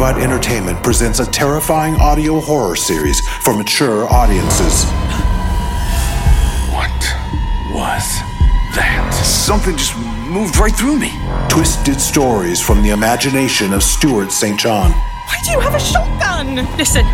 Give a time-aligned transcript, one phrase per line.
[0.00, 4.84] WonkyBot Entertainment presents a terrifying audio horror series for mature audiences.
[6.72, 6.88] What
[7.68, 8.08] was
[8.72, 9.12] that?
[9.22, 9.94] Something just
[10.32, 11.12] moved right through me.
[11.50, 14.58] Twisted stories from the imagination of Stuart St.
[14.58, 14.90] John.
[14.92, 16.56] Why do you have a shotgun?
[16.78, 17.04] Listen,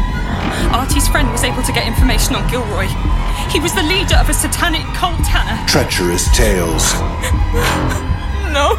[0.70, 2.86] Artie's friend was able to get information on Gilroy.
[3.50, 5.58] He was the leader of a satanic cult, Hannah.
[5.66, 6.94] Treacherous tales.
[8.56, 8.72] No.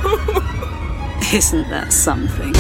[1.32, 2.54] Isn't that something?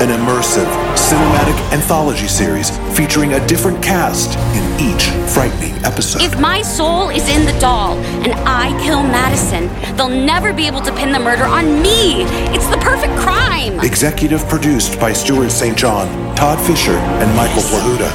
[0.00, 6.22] An immersive, cinematic anthology series featuring a different cast in each frightening episode.
[6.22, 10.80] If my soul is in the doll and I kill Madison, they'll never be able
[10.82, 12.22] to pin the murder on me.
[12.54, 13.78] It's the perfect crime.
[13.80, 15.76] Executive produced by Stuart St.
[15.76, 18.10] John, Todd Fisher, and Michael Plahuta.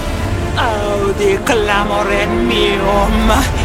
[0.57, 3.64] Audi oh, clamorem meum, oh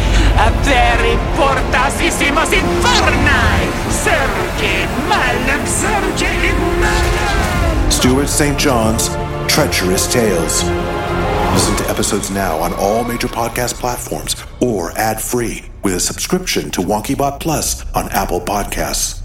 [6.49, 7.91] in malum.
[7.91, 8.57] Stuart St.
[8.57, 9.09] John's
[9.47, 10.63] Treacherous Tales.
[11.53, 16.81] Listen to episodes now on all major podcast platforms or ad-free with a subscription to
[16.81, 19.21] WonkyBot Plus on Apple Podcasts.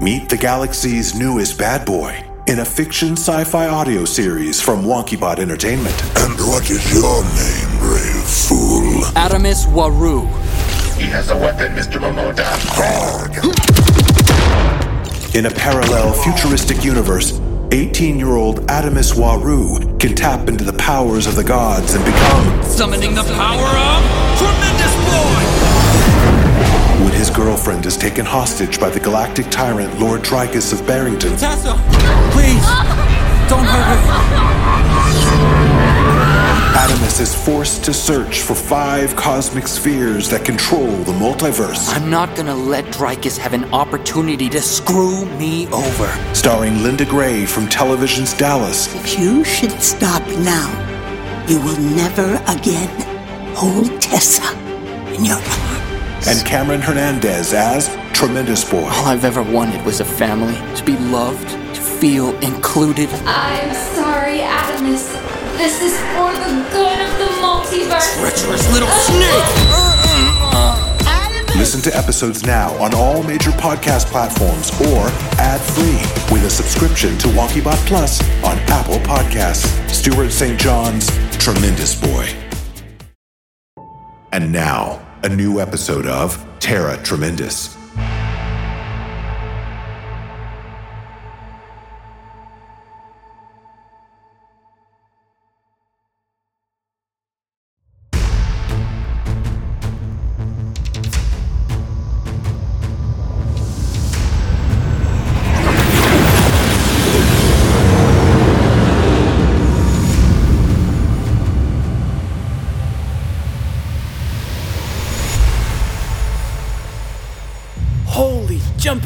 [0.00, 5.94] Meet the galaxy's newest bad boy in a fiction sci-fi audio series from WonkyBot Entertainment.
[6.16, 9.02] And what is your name, brave fool?
[9.12, 10.26] Adamus Waru.
[10.96, 12.00] He has a weapon, Mr.
[12.00, 12.48] Momoda.
[15.34, 17.32] In a parallel futuristic universe,
[17.68, 23.24] 18-year-old Adamus Waru can tap into the powers of the gods and become Summoning the
[23.24, 25.57] power of Tremendous Boy!
[27.28, 31.36] When his girlfriend is taken hostage by the galactic tyrant Lord Trigus of Barrington.
[31.36, 31.74] Tessa,
[32.32, 32.64] please,
[33.48, 34.18] don't hurt her.
[36.78, 41.88] Adamus is forced to search for five cosmic spheres that control the multiverse.
[41.94, 46.34] I'm not gonna let Drykus have an opportunity to screw me over.
[46.34, 50.68] Starring Linda Gray from television's Dallas If you should stop now,
[51.48, 52.88] you will never again
[53.54, 54.56] hold Tessa
[55.14, 55.67] in your arms.
[56.26, 58.82] And Cameron Hernandez as Tremendous Boy.
[58.82, 63.08] All I've ever wanted was a family, to be loved, to feel included.
[63.24, 65.12] I'm sorry, Adamus.
[65.56, 68.18] This is for the good of the multiverse.
[68.20, 69.44] Treacherous little snake!
[70.50, 70.84] Uh-huh.
[71.56, 75.08] Listen to episodes now on all major podcast platforms or
[75.40, 75.98] ad-free
[76.32, 79.66] with a subscription to WonkyBot Plus on Apple Podcasts.
[79.90, 80.58] Stuart St.
[80.58, 81.08] John's
[81.38, 82.28] Tremendous Boy.
[84.30, 87.77] And now, a new episode of Terra Tremendous.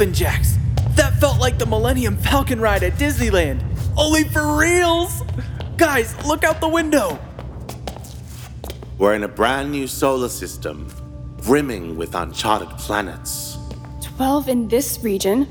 [0.03, 0.59] Jumpin' jacks!
[0.97, 3.63] That felt like the Millennium Falcon ride at Disneyland.
[3.97, 5.23] Only for reals!
[5.77, 7.19] Guys, look out the window!
[8.99, 10.89] We're in a brand new solar system,
[11.45, 13.59] brimming with uncharted planets.
[14.17, 15.47] 12 in this region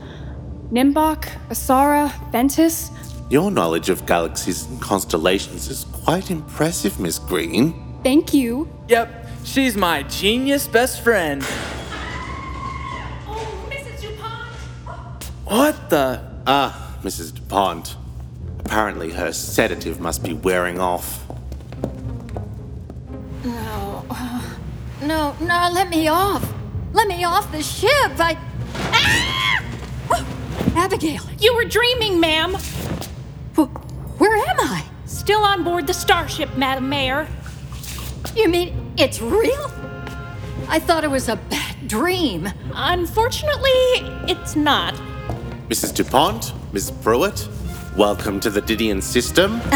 [0.70, 2.92] Nimbok, Asara, Ventus.
[3.30, 7.74] Your knowledge of galaxies and constellations is quite impressive, Miss Green.
[8.04, 8.68] Thank you.
[8.90, 11.42] Yep, she's my genius best friend.
[15.52, 16.22] What the?
[16.48, 17.34] Ah, Mrs.
[17.36, 17.98] DuPont.
[18.60, 21.26] Apparently, her sedative must be wearing off.
[23.44, 24.06] No.
[25.02, 26.50] No, no, let me off.
[26.94, 27.92] Let me off the ship.
[28.18, 28.38] I.
[28.94, 29.64] Ah!
[30.76, 32.54] Abigail, You were dreaming, ma'am.
[33.58, 33.68] wh-
[34.22, 34.86] where am I?
[35.06, 37.28] Still on board the starship, Madam Mayor.
[38.38, 39.70] You mean it's real?
[40.70, 42.47] I thought it was a bad dream.
[42.74, 43.70] Unfortunately,
[44.30, 44.96] it's not.
[45.72, 45.96] Mrs.
[45.96, 46.91] DuPont, Ms.
[47.02, 47.47] Pruitt,
[47.96, 49.62] welcome to the Didion system.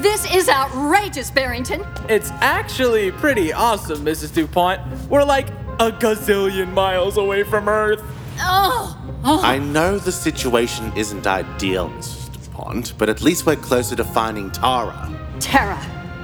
[0.00, 1.84] This is outrageous, Barrington.
[2.08, 4.32] It's actually pretty awesome, Mrs.
[4.32, 4.80] DuPont.
[5.10, 8.02] We're like a gazillion miles away from Earth.
[8.38, 9.42] Oh, oh.
[9.42, 12.32] I know the situation isn't ideal, Mrs.
[12.32, 15.10] DuPont, but at least we're closer to finding Tara.
[15.38, 15.78] Tara.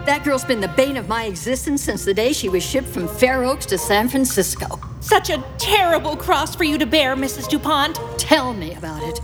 [0.06, 3.08] That girl's been the bane of my existence since the day she was shipped from
[3.08, 4.80] Fair Oaks to San Francisco.
[5.00, 7.48] Such a terrible cross for you to bear, Mrs.
[7.48, 7.98] DuPont.
[8.26, 9.20] Tell me about it.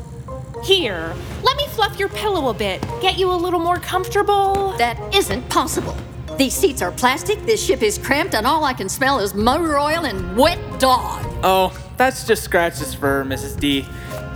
[0.63, 1.13] Here,
[1.43, 4.77] let me fluff your pillow a bit, get you a little more comfortable.
[4.79, 5.97] That isn't possible.
[6.39, 9.77] These seats are plastic, this ship is cramped, and all I can smell is motor
[9.77, 11.27] oil and wet dog.
[11.43, 13.59] Oh, that's just scratches for Mrs.
[13.59, 13.85] D.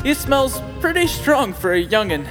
[0.02, 2.26] He smells pretty strong for a youngin'.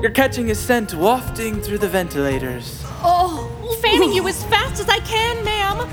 [0.00, 2.82] You're catching his scent wafting through the ventilators.
[3.02, 3.52] Oh,
[3.82, 5.86] fanning you as fast as I can, ma'am.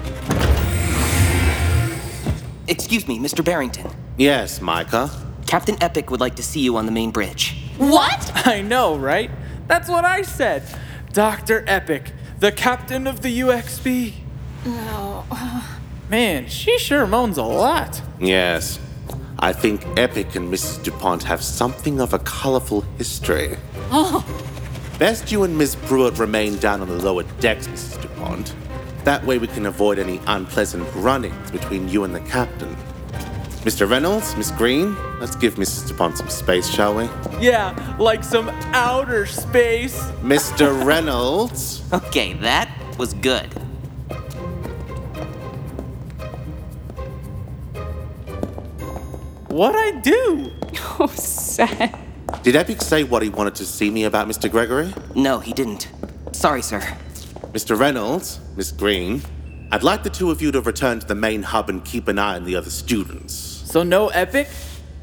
[2.70, 3.44] Excuse me, Mr.
[3.44, 3.92] Barrington.
[4.16, 5.12] Yes, Micah.
[5.54, 7.56] Captain Epic would like to see you on the main bridge.
[7.78, 8.32] What?
[8.48, 9.30] I know, right?
[9.68, 10.64] That's what I said.
[11.12, 11.64] Dr.
[11.68, 14.14] Epic, the captain of the UXB.
[14.66, 15.26] No.
[16.10, 18.02] Man, she sure moans a lot.
[18.20, 18.80] Yes.
[19.38, 20.84] I think Epic and Mrs.
[20.84, 23.56] DuPont have something of a colorful history.
[23.92, 24.26] Oh,
[24.98, 28.02] Best you and Miss Pruitt remain down on the lower decks, Mrs.
[28.02, 28.56] DuPont.
[29.04, 32.76] That way we can avoid any unpleasant run-ins between you and the captain.
[33.63, 33.89] Mr.
[33.89, 35.88] Reynolds, Miss Green, let's give Mrs.
[35.88, 37.06] DuPont some space, shall we?
[37.39, 39.98] Yeah, like some outer space.
[40.21, 40.86] Mr.
[40.86, 41.81] Reynolds.
[41.94, 43.48] Okay, that was good.
[49.48, 50.51] What'd I do?
[51.00, 51.98] Oh, sad.
[52.44, 54.50] Did Epic say what he wanted to see me about, Mr.
[54.50, 54.94] Gregory?
[55.15, 55.88] No, he didn't.
[56.33, 56.81] Sorry, sir.
[57.51, 57.77] Mr.
[57.80, 59.21] Reynolds, Miss Green,
[59.71, 62.19] I'd like the two of you to return to the main hub and keep an
[62.19, 63.53] eye on the other students.
[63.74, 64.50] So no Epic?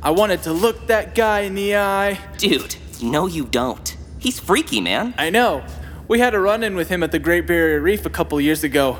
[0.01, 2.21] I wanted to look that guy in the eye.
[2.39, 3.97] Dude, no, you don't.
[4.21, 5.13] He's freaky, man.
[5.19, 5.65] I know.
[6.07, 8.63] We had a run in with him at the Great Barrier Reef a couple years
[8.63, 8.99] ago.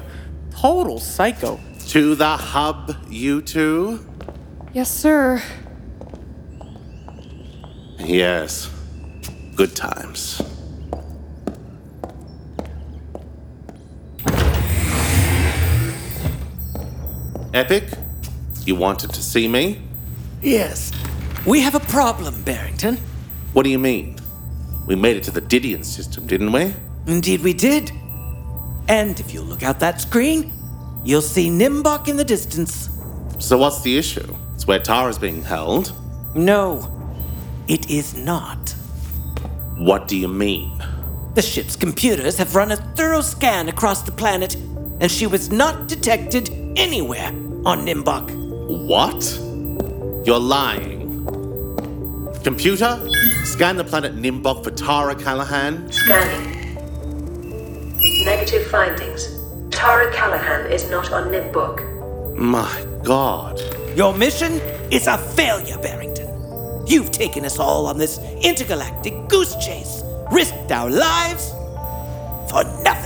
[0.51, 1.61] Total psycho.
[1.91, 4.05] To the hub, you two?
[4.73, 5.41] Yes, sir.
[8.01, 8.69] Yes.
[9.55, 10.43] Good times.
[17.55, 17.85] Epic,
[18.67, 19.81] you wanted to see me?
[20.43, 20.93] Yes.
[21.47, 22.99] We have a problem, Barrington.
[23.53, 24.17] What do you mean?
[24.87, 26.75] We made it to the Didion system, didn't we?
[27.07, 27.93] Indeed, we did.
[28.89, 30.53] And if you look out that screen,
[31.05, 32.91] you'll see Nimbok in the distance.
[33.39, 34.37] So what's the issue?
[34.55, 35.93] It's where Tara's being held.
[36.35, 36.91] No,
[37.69, 38.75] it is not.
[39.77, 40.83] What do you mean?
[41.35, 44.57] The ship's computers have run a thorough scan across the planet,
[45.01, 47.29] and she was not detected anywhere
[47.65, 48.50] on Nimbok.
[48.71, 49.37] What?
[50.25, 51.27] You're lying.
[52.45, 53.01] Computer,
[53.45, 55.91] scan the planet Nimbok for Tara Callahan.
[55.91, 56.77] Scanning.
[58.25, 59.29] Negative findings.
[59.71, 62.37] Tara Callahan is not on Nimbok.
[62.37, 63.61] My god.
[63.97, 64.53] Your mission
[64.93, 66.29] is a failure, Barrington.
[66.87, 71.51] You've taken us all on this intergalactic goose chase, risked our lives
[72.49, 73.00] for nothing.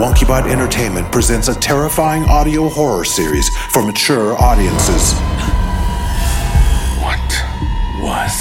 [0.00, 5.12] WonkyBot Entertainment presents a terrifying audio horror series for mature audiences.
[7.04, 7.20] What
[8.00, 8.32] was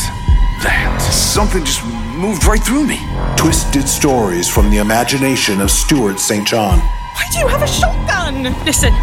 [0.64, 0.98] that?
[1.12, 1.84] Something just
[2.16, 2.98] moved right through me.
[3.36, 6.48] Twisted stories from the imagination of Stuart St.
[6.48, 6.80] John.
[6.80, 8.44] Why do you have a shotgun?
[8.64, 8.94] Listen,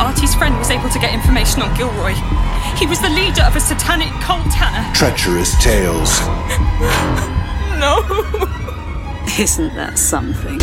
[0.00, 2.14] Artie's friend was able to get information on Gilroy.
[2.80, 4.90] He was the leader of a satanic cult, Hannah.
[4.96, 6.16] Treacherous tales.
[7.74, 8.00] No.
[9.36, 10.58] Isn't that something?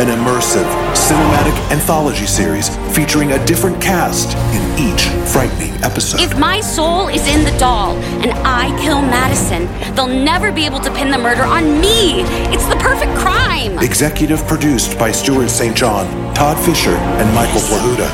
[0.00, 6.20] An immersive, cinematic anthology series featuring a different cast in each frightening episode.
[6.20, 10.80] If my soul is in the doll and I kill Madison, they'll never be able
[10.80, 12.22] to pin the murder on me.
[12.52, 13.78] It's the perfect crime.
[13.78, 15.76] Executive produced by Stuart St.
[15.76, 18.08] John, Todd Fisher, and Michael Plahuta.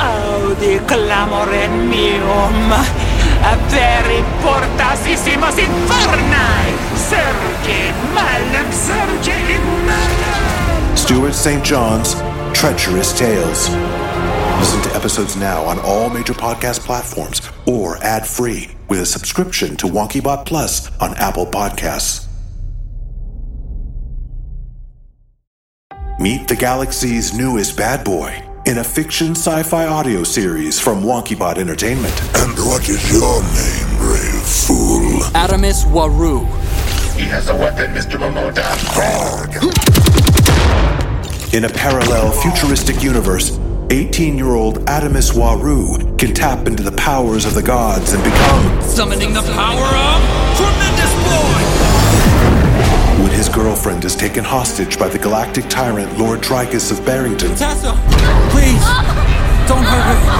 [0.00, 1.90] Audi clamorem
[8.72, 10.96] surge in malum.
[10.96, 11.64] Stuart St.
[11.64, 12.14] John's
[12.58, 13.68] Treacherous Tales.
[14.58, 19.86] Listen to episodes now on all major podcast platforms or ad-free with a subscription to
[19.86, 22.26] WonkyBot Plus on Apple Podcasts.
[26.18, 32.12] Meet the galaxy's newest bad boy in a fiction sci-fi audio series from WonkyBot Entertainment.
[32.36, 35.22] And what is your name, brave fool?
[35.32, 36.44] Adamus Waru.
[37.16, 38.18] He has a weapon, Mr.
[38.18, 38.68] Momoda.
[41.54, 43.52] In a parallel futuristic universe,
[43.88, 49.40] 18-year-old Adamus Waru can tap into the powers of the gods and become Summoning the
[49.40, 51.17] power of Tremendous Boy!
[51.17, 51.17] when
[53.38, 57.54] his girlfriend is taken hostage by the galactic tyrant Lord Tricus of Barrington.
[57.54, 57.92] Tessa,
[58.50, 58.82] please,
[59.68, 60.38] don't hurt her.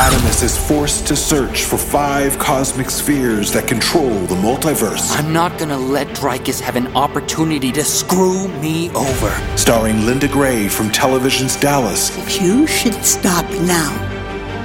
[0.00, 5.16] Adamus is forced to search for five cosmic spheres that control the multiverse.
[5.16, 9.30] I'm not gonna let Dreykus have an opportunity to screw me over.
[9.56, 12.10] Starring Linda Gray from television's Dallas.
[12.18, 13.92] If you should stop now,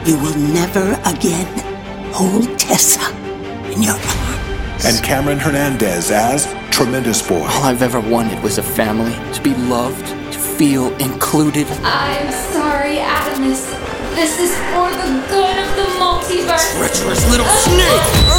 [0.07, 1.45] you will never again
[2.13, 3.15] hold Tessa
[3.71, 4.26] in your arms.
[4.85, 7.41] And Cameron Hernandez as Tremendous Boy.
[7.41, 11.67] All I've ever wanted was a family, to be loved, to feel included.
[11.83, 13.65] I'm sorry, Adamus.
[14.15, 16.77] This is for the good of the multiverse.
[16.77, 18.37] Treacherous little snake!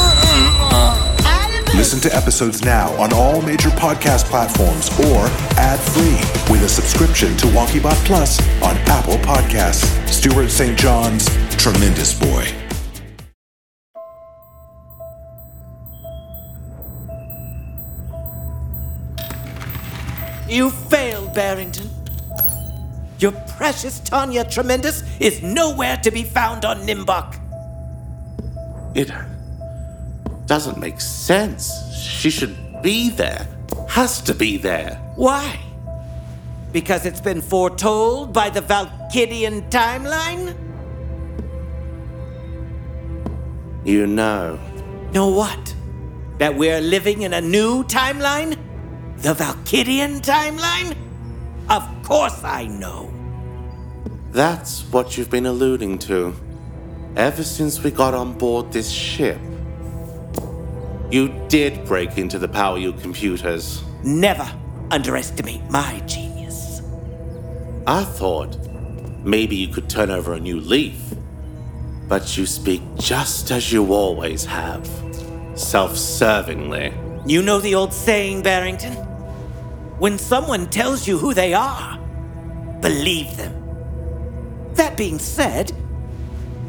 [1.75, 5.26] Listen to episodes now on all major podcast platforms or
[5.59, 6.18] ad-free
[6.52, 9.87] with a subscription to WonkyBot Plus on Apple Podcasts.
[10.09, 10.76] Stuart St.
[10.78, 12.68] John's Tremendous Boy.
[20.49, 21.90] You failed, Barrington.
[23.19, 27.38] Your precious Tanya Tremendous is nowhere to be found on Nimbok.
[28.95, 29.11] It
[30.47, 31.71] doesn't make sense.
[31.95, 33.47] She should be there.
[33.88, 34.95] Has to be there.
[35.17, 35.59] Why?
[36.73, 40.57] Because it's been foretold by the Valkidian timeline?
[43.85, 44.59] You know.
[45.12, 45.75] Know what?
[46.38, 48.57] That we're living in a new timeline?
[49.19, 50.97] The Valkidian timeline?
[51.69, 53.13] Of course I know.
[54.31, 56.35] That's what you've been alluding to.
[57.17, 59.41] Ever since we got on board this ship.
[61.11, 63.83] You did break into the Power U computers.
[64.05, 64.49] Never
[64.93, 66.81] underestimate my genius.
[67.89, 68.57] I thought
[69.25, 71.03] maybe you could turn over a new leaf.
[72.07, 74.87] But you speak just as you always have
[75.57, 76.95] self servingly.
[77.29, 79.08] You know the old saying, Barrington?
[79.99, 81.99] When someone tells you who they are,
[82.81, 83.52] believe them.
[84.75, 85.73] That being said,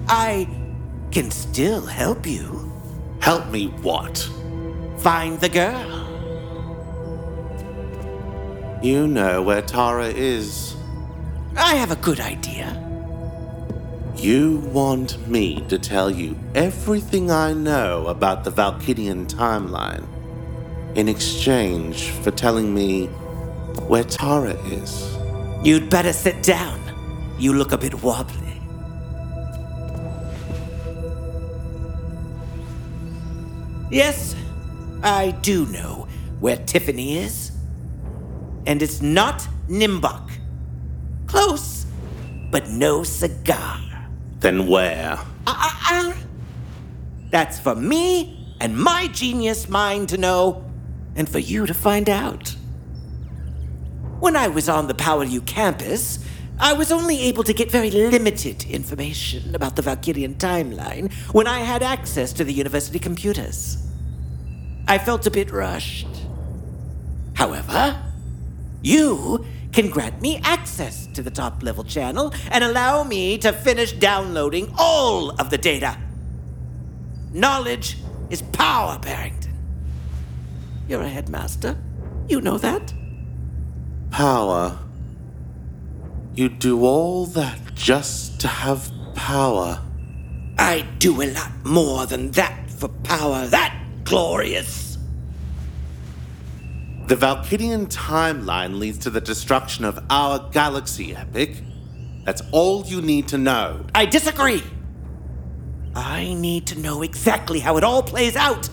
[0.08, 0.48] I
[1.12, 2.72] can still help you.
[3.20, 4.18] Help me what?
[4.98, 6.08] Find the girl.
[8.82, 10.76] You know where Tara is.
[11.56, 12.84] I have a good idea.
[14.16, 20.08] You want me to tell you everything I know about the Valkidian timeline
[20.96, 23.08] in exchange for telling me
[23.88, 25.18] where Tara is.
[25.64, 26.80] You'd better sit down.
[27.38, 28.62] You look a bit wobbly.
[33.92, 34.36] Yes,
[35.04, 36.08] I do know
[36.40, 37.52] where Tiffany is.
[38.66, 40.30] And it's not Nimbok.
[41.28, 41.86] Close,
[42.52, 43.80] but no cigar.
[44.40, 45.18] Then where?
[45.48, 46.14] Uh-uh-uh.
[47.32, 50.69] That's for me and my genius mind to know,
[51.20, 52.56] and for you to find out.
[54.20, 56.26] When I was on the Power U campus,
[56.58, 61.60] I was only able to get very limited information about the Valkidian timeline when I
[61.60, 63.86] had access to the university computers.
[64.88, 66.08] I felt a bit rushed.
[67.34, 68.02] However,
[68.82, 73.92] you can grant me access to the top level channel and allow me to finish
[73.92, 75.98] downloading all of the data.
[77.34, 77.98] Knowledge
[78.30, 79.49] is power, Barrington.
[80.90, 81.78] You're a headmaster.
[82.28, 82.96] You know that.
[84.10, 84.80] Power.
[86.34, 89.82] You do all that just to have power.
[90.58, 94.98] I do a lot more than that for power that glorious.
[97.06, 101.62] The Valkidian timeline leads to the destruction of our galaxy, Epic.
[102.24, 103.86] That's all you need to know.
[103.94, 104.64] I disagree.
[105.96, 108.70] I need to know exactly how it all plays out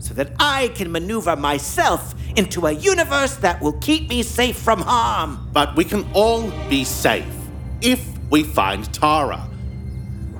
[0.00, 4.80] so that I can maneuver myself into a universe that will keep me safe from
[4.80, 5.48] harm.
[5.52, 7.32] But we can all be safe
[7.80, 9.46] if we find Tara.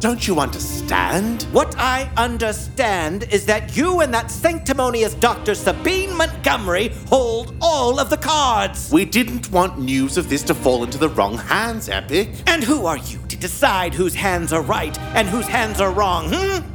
[0.00, 1.42] Don't you understand?
[1.52, 5.54] What I understand is that you and that sanctimonious Dr.
[5.54, 8.90] Sabine Montgomery hold all of the cards.
[8.90, 12.30] We didn't want news of this to fall into the wrong hands, Epic.
[12.46, 16.30] And who are you to decide whose hands are right and whose hands are wrong,
[16.32, 16.66] hmm?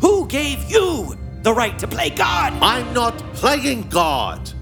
[0.00, 2.52] Who gave you the right to play God?
[2.60, 4.52] I'm not playing God.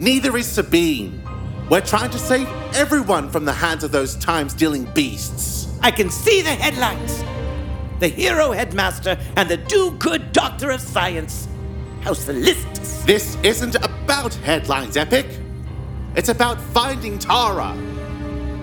[0.00, 1.22] Neither is Sabine.
[1.70, 5.78] We're trying to save everyone from the hands of those time stealing beasts.
[5.80, 7.22] I can see the headlines.
[8.00, 11.46] The hero headmaster and the do good doctor of science.
[12.00, 13.04] How solicitous.
[13.04, 15.26] This isn't about headlines, Epic.
[16.16, 17.76] It's about finding Tara.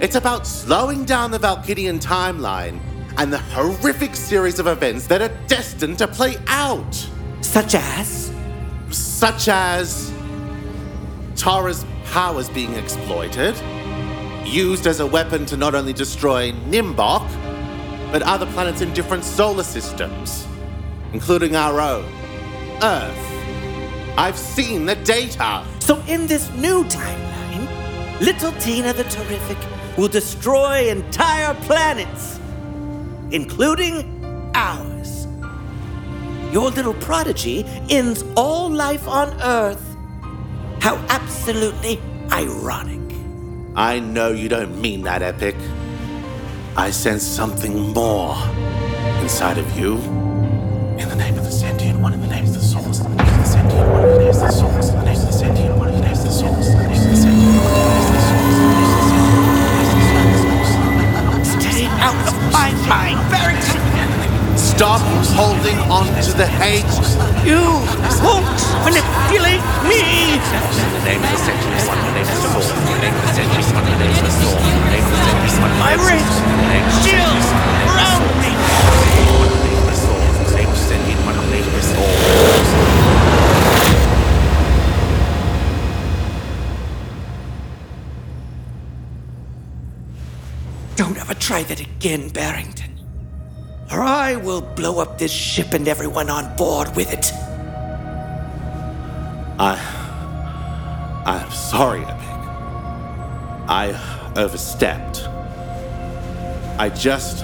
[0.01, 2.81] It's about slowing down the Valkidian timeline
[3.17, 7.07] and the horrific series of events that are destined to play out.
[7.51, 8.31] Such as?
[8.91, 10.10] Such as
[11.36, 13.62] Tara's powers being exploited,
[14.46, 17.29] used as a weapon to not only destroy Nimbok,
[18.10, 20.48] but other planets in different solar systems,
[21.12, 22.05] including our own,
[22.81, 24.17] Earth.
[24.17, 25.65] I've seen the data.
[25.79, 29.58] So, in this new timeline, little Tina the Terrific
[29.98, 32.39] will destroy entire planets,
[33.31, 34.24] including
[34.55, 34.90] ours.
[36.51, 39.81] Your little prodigy ends all life on Earth.
[40.81, 43.00] How absolutely ironic.
[43.74, 45.55] I know you don't mean that, Epic.
[46.75, 48.36] I sense something more
[49.22, 49.96] inside of you.
[51.00, 53.17] In the name of the sentient one, in the name of the souls, in the
[53.24, 55.22] name of the sentient one, in the name of the souls, in the name of
[55.25, 57.39] the sentient one, in the name of the souls, in the name of the sentient
[57.39, 57.48] one,
[59.48, 59.62] in the
[60.12, 61.63] name of the souls.
[61.63, 63.30] Stay out of my mind!
[64.81, 65.01] Stop
[65.38, 66.81] holding on to the hate.
[67.45, 67.61] You
[68.25, 68.50] won't
[68.83, 70.41] manipulate me!
[75.77, 75.93] My
[76.97, 77.35] still
[77.85, 78.51] around me!
[90.95, 92.90] Don't ever try that again, Barrington.
[93.91, 97.34] Or I will blow up this ship and everyone on board with it.
[99.60, 99.77] I.
[101.25, 102.27] I'm sorry, Epic.
[103.67, 105.27] I overstepped.
[106.80, 107.43] I just.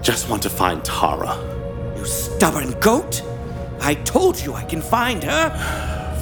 [0.00, 1.36] just want to find Tara.
[1.98, 3.22] You stubborn goat!
[3.80, 5.50] I told you I can find her!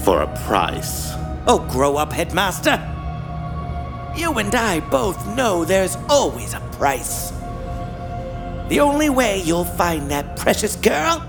[0.03, 1.12] For a price.
[1.46, 2.79] Oh, grow up, headmaster!
[4.16, 7.38] You and I both know there's always a price.
[8.68, 11.24] The only way you'll find that precious girl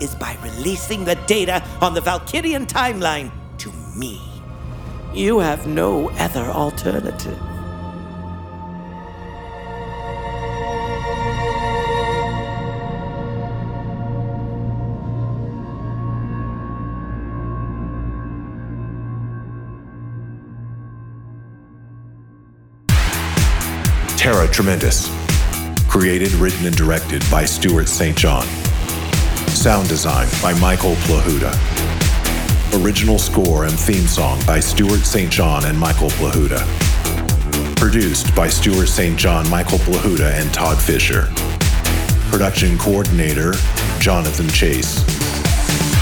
[0.00, 4.20] is by releasing the data on the Valkidian timeline to me.
[5.12, 7.38] You have no other alternative.
[24.16, 25.31] Terra Tremendous.
[25.92, 28.16] Created, written, and directed by Stuart St.
[28.16, 28.46] John.
[29.48, 31.52] Sound design by Michael Plahuta.
[32.82, 35.30] Original score and theme song by Stuart St.
[35.30, 36.64] John and Michael Plahuta.
[37.76, 39.18] Produced by Stuart St.
[39.18, 41.28] John, Michael Plahuta, and Todd Fisher.
[42.30, 43.52] Production coordinator
[43.98, 45.04] Jonathan Chase.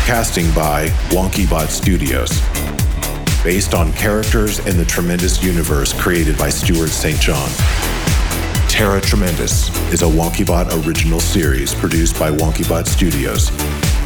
[0.07, 2.31] Casting by WonkyBot Studios.
[3.43, 7.19] Based on characters in the tremendous universe created by Stuart St.
[7.19, 7.51] John.
[8.71, 13.51] Terra Tremendous is a WonkyBot original series produced by WonkyBot Studios.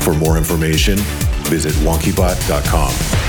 [0.03, 0.96] For more information,
[1.44, 3.24] visit wonkybot.com.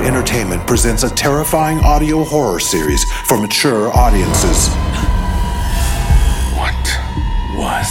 [0.00, 4.68] WonkyBot Entertainment presents a terrifying audio horror series for mature audiences.
[6.56, 6.74] What
[7.56, 7.88] was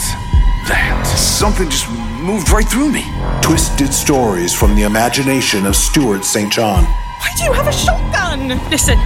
[0.67, 1.03] that?
[1.17, 1.89] Something just
[2.21, 3.05] moved right through me.
[3.41, 6.51] Twisted stories from the imagination of Stuart St.
[6.51, 6.83] John.
[6.83, 8.49] Why do you have a shotgun?
[8.69, 8.97] Listen,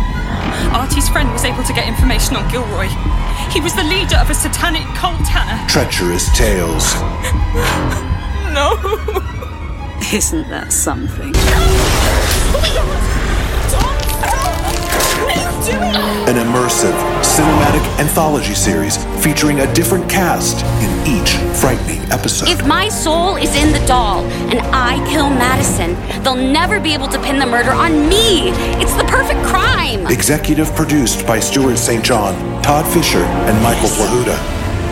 [0.74, 2.88] Artie's friend was able to get information on Gilroy.
[3.52, 5.68] He was the leader of a satanic cult, Hannah.
[5.68, 6.94] Treacherous tales.
[8.54, 8.78] No.
[10.14, 11.34] Isn't that something?
[16.26, 22.50] An immersive, cinematic anthology series featuring a different cast in each frightening episode.
[22.50, 27.08] If my soul is in the doll and I kill Madison, they'll never be able
[27.08, 28.52] to pin the murder on me.
[28.80, 30.06] It's the perfect crime.
[30.06, 32.06] Executive produced by Stuart St.
[32.06, 34.38] John, Todd Fisher, and Michael Plahuta.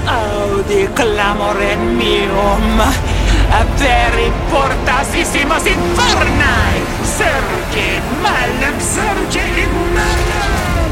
[0.08, 3.21] Audi oh, clamorem meum, oh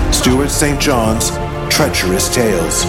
[0.07, 0.13] in.
[0.13, 0.79] Stuart St.
[0.79, 1.31] John's
[1.73, 2.85] Treacherous Tales.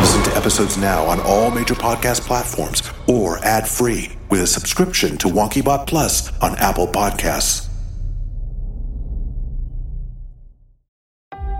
[0.00, 5.16] Listen to episodes now on all major podcast platforms or ad free with a subscription
[5.16, 7.68] to WonkyBot Plus on Apple Podcasts.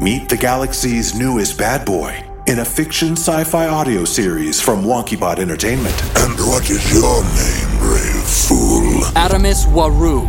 [0.01, 5.38] Meet the galaxy's newest bad boy in a fiction sci fi audio series from WonkyBot
[5.38, 5.94] Entertainment.
[6.16, 9.00] And what is your name, brave fool?
[9.14, 10.26] Adamus Waru.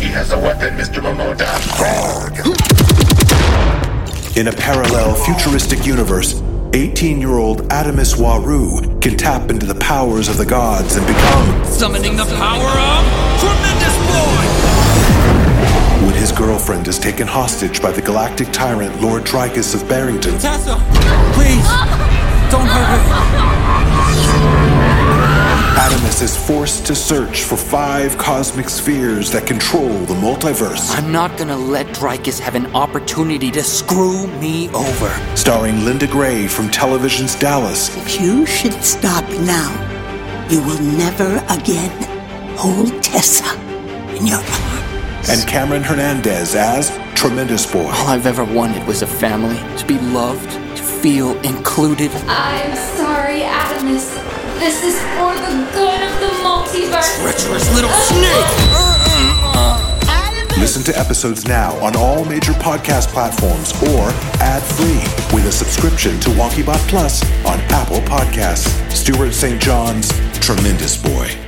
[0.00, 1.00] He has a weapon, Mr.
[1.00, 1.46] Momoda.
[4.36, 6.42] In a parallel futuristic universe,
[6.74, 11.64] 18 year old Adamus Waru can tap into the powers of the gods and become.
[11.64, 13.85] Summoning the power of Tremendous Boy!
[13.85, 13.85] When
[16.26, 20.36] his girlfriend is taken hostage by the galactic tyrant Lord Trigus of Barrington.
[20.40, 20.74] Tessa,
[21.34, 21.68] please,
[22.50, 22.98] don't hurt her.
[25.78, 30.90] Adamus is forced to search for five cosmic spheres that control the multiverse.
[30.98, 35.36] I'm not gonna let Dreykus have an opportunity to screw me over.
[35.36, 37.96] Starring Linda Gray from television's Dallas.
[37.96, 39.70] If you should stop now,
[40.50, 41.92] you will never again
[42.56, 43.56] hold Tessa
[44.16, 44.42] in your
[45.28, 45.40] arms.
[45.40, 47.84] And Cameron Hernandez as Tremendous Boy.
[47.84, 52.10] All I've ever wanted was a family, to be loved, to feel included.
[52.26, 54.14] I'm sorry, Adamus.
[54.58, 57.20] This is for the good of the multiverse.
[57.20, 58.46] Treacherous little snake!
[60.58, 64.08] Listen to episodes now on all major podcast platforms or
[64.40, 68.90] ad free with a subscription to WonkyBot Plus on Apple Podcasts.
[68.90, 69.60] Stuart St.
[69.60, 70.08] John's
[70.40, 71.45] Tremendous Boy.